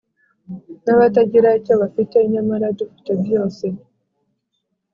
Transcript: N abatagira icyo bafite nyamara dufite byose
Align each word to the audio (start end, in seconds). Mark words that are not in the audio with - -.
N 0.83 0.85
abatagira 0.93 1.49
icyo 1.59 1.73
bafite 1.81 2.17
nyamara 2.31 2.65
dufite 2.79 3.11
byose 3.23 3.65